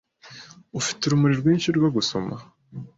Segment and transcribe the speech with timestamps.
[0.79, 2.35] Ufite urumuri rwinshi rwo gusoma?